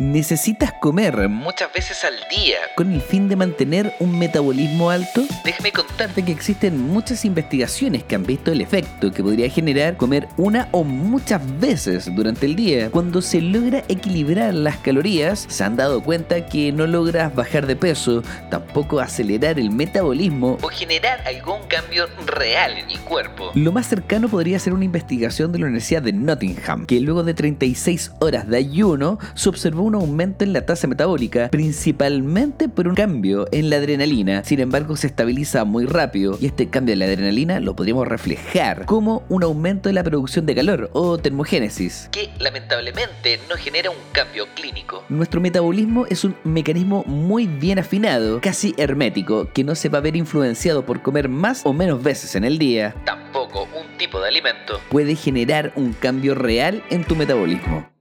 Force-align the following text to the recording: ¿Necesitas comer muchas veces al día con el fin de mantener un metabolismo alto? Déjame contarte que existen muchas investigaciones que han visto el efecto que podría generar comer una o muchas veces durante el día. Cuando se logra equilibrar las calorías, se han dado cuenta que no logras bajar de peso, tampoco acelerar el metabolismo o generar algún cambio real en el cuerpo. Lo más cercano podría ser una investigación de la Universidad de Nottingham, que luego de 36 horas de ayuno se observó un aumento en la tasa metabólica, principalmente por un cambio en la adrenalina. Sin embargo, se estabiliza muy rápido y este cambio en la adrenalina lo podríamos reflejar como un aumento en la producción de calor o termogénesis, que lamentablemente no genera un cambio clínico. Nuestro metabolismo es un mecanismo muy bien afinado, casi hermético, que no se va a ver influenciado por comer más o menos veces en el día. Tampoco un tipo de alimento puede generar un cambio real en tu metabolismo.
¿Necesitas 0.00 0.72
comer 0.72 1.28
muchas 1.28 1.72
veces 1.72 2.04
al 2.04 2.14
día 2.28 2.56
con 2.74 2.92
el 2.92 3.00
fin 3.00 3.28
de 3.28 3.36
mantener 3.36 3.94
un 4.00 4.18
metabolismo 4.18 4.90
alto? 4.90 5.22
Déjame 5.44 5.70
contarte 5.70 6.24
que 6.24 6.32
existen 6.32 6.82
muchas 6.82 7.24
investigaciones 7.24 8.02
que 8.02 8.16
han 8.16 8.24
visto 8.24 8.50
el 8.50 8.60
efecto 8.60 9.12
que 9.12 9.22
podría 9.22 9.48
generar 9.48 9.96
comer 9.96 10.26
una 10.36 10.68
o 10.72 10.82
muchas 10.82 11.40
veces 11.60 12.12
durante 12.12 12.46
el 12.46 12.56
día. 12.56 12.90
Cuando 12.90 13.22
se 13.22 13.40
logra 13.40 13.84
equilibrar 13.86 14.52
las 14.52 14.78
calorías, 14.78 15.46
se 15.48 15.62
han 15.62 15.76
dado 15.76 16.02
cuenta 16.02 16.44
que 16.46 16.72
no 16.72 16.88
logras 16.88 17.32
bajar 17.32 17.68
de 17.68 17.76
peso, 17.76 18.24
tampoco 18.50 18.98
acelerar 18.98 19.60
el 19.60 19.70
metabolismo 19.70 20.58
o 20.60 20.68
generar 20.70 21.20
algún 21.24 21.62
cambio 21.68 22.08
real 22.26 22.78
en 22.78 22.90
el 22.90 22.98
cuerpo. 23.02 23.52
Lo 23.54 23.70
más 23.70 23.86
cercano 23.86 24.26
podría 24.28 24.58
ser 24.58 24.72
una 24.72 24.86
investigación 24.86 25.52
de 25.52 25.60
la 25.60 25.66
Universidad 25.66 26.02
de 26.02 26.12
Nottingham, 26.12 26.84
que 26.84 26.98
luego 26.98 27.22
de 27.22 27.34
36 27.34 28.10
horas 28.18 28.48
de 28.48 28.56
ayuno 28.56 29.20
se 29.34 29.48
observó 29.48 29.83
un 29.84 29.94
aumento 29.94 30.44
en 30.44 30.52
la 30.52 30.66
tasa 30.66 30.86
metabólica, 30.86 31.50
principalmente 31.50 32.68
por 32.68 32.88
un 32.88 32.94
cambio 32.94 33.46
en 33.52 33.70
la 33.70 33.76
adrenalina. 33.76 34.44
Sin 34.44 34.60
embargo, 34.60 34.96
se 34.96 35.06
estabiliza 35.06 35.64
muy 35.64 35.86
rápido 35.86 36.38
y 36.40 36.46
este 36.46 36.68
cambio 36.68 36.94
en 36.94 37.00
la 37.00 37.04
adrenalina 37.06 37.60
lo 37.60 37.76
podríamos 37.76 38.08
reflejar 38.08 38.86
como 38.86 39.24
un 39.28 39.42
aumento 39.42 39.88
en 39.88 39.94
la 39.96 40.04
producción 40.04 40.46
de 40.46 40.54
calor 40.54 40.90
o 40.92 41.18
termogénesis, 41.18 42.08
que 42.10 42.30
lamentablemente 42.38 43.38
no 43.48 43.56
genera 43.56 43.90
un 43.90 43.96
cambio 44.12 44.46
clínico. 44.54 45.04
Nuestro 45.08 45.40
metabolismo 45.40 46.06
es 46.06 46.24
un 46.24 46.36
mecanismo 46.44 47.04
muy 47.06 47.46
bien 47.46 47.78
afinado, 47.78 48.40
casi 48.40 48.74
hermético, 48.76 49.50
que 49.52 49.64
no 49.64 49.74
se 49.74 49.88
va 49.88 49.98
a 49.98 50.02
ver 50.02 50.16
influenciado 50.16 50.86
por 50.86 51.02
comer 51.02 51.28
más 51.28 51.62
o 51.64 51.72
menos 51.72 52.02
veces 52.02 52.34
en 52.34 52.44
el 52.44 52.58
día. 52.58 52.94
Tampoco 53.04 53.68
un 53.78 53.96
tipo 53.98 54.20
de 54.20 54.28
alimento 54.28 54.80
puede 54.88 55.14
generar 55.14 55.72
un 55.76 55.92
cambio 55.92 56.34
real 56.34 56.82
en 56.90 57.04
tu 57.04 57.16
metabolismo. 57.16 57.93